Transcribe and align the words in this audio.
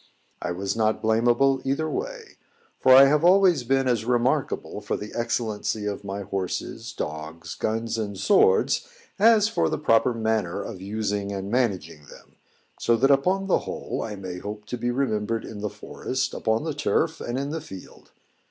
I 0.41 0.51
was 0.51 0.75
not 0.75 0.99
blamable 0.99 1.61
either 1.63 1.87
way; 1.87 2.37
for 2.79 2.91
I 2.95 3.05
have 3.05 3.23
always 3.23 3.63
been 3.63 3.87
as 3.87 4.03
remarkable 4.03 4.81
for 4.81 4.97
the 4.97 5.11
excellency 5.13 5.85
of 5.85 6.03
my 6.03 6.23
horses, 6.23 6.91
dogs, 6.91 7.53
guns, 7.53 7.99
and 7.99 8.17
swords, 8.17 8.87
as 9.19 9.47
for 9.47 9.69
the 9.69 9.77
proper 9.77 10.15
manner 10.15 10.59
of 10.63 10.81
using 10.81 11.31
and 11.31 11.51
managing 11.51 12.07
them, 12.07 12.37
so 12.79 12.95
that 12.95 13.11
upon 13.11 13.45
the 13.45 13.59
whole 13.59 14.01
I 14.01 14.15
may 14.15 14.39
hope 14.39 14.65
to 14.69 14.77
be 14.79 14.89
remembered 14.89 15.45
in 15.45 15.59
the 15.61 15.69
forest, 15.69 16.33
upon 16.33 16.63
the 16.63 16.73
turf, 16.73 17.21
and 17.21 17.37
in 17.37 17.51
the 17.51 17.61
field. 17.61 18.11